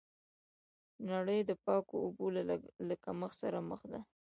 نړۍ 1.09 1.39
د 1.45 1.51
پاکو 1.65 1.95
اوبو 2.05 2.25
له 2.89 2.95
کمښت 3.03 3.35
سره 3.43 3.59
مخ 3.69 3.81
ده. 3.91 3.99